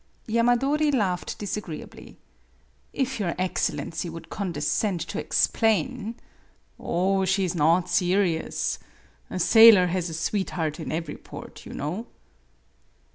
Yamadori 0.27 0.91
laughed 0.91 1.37
disagreeably. 1.37 2.17
"If 2.91 3.19
your 3.19 3.35
Excellency 3.37 4.09
would 4.09 4.31
condescend 4.31 4.99
to 5.01 5.19
explain 5.19 6.15
""Oh, 6.79 7.23
she 7.23 7.43
is 7.45 7.53
not 7.53 7.87
serious. 7.87 8.79
A 9.29 9.37
sailor 9.37 9.85
has 9.85 10.09
a 10.09 10.15
sweetheart 10.15 10.79
in 10.79 10.91
every 10.91 11.17
port, 11.17 11.67
you 11.67 11.73
know." 11.73 12.07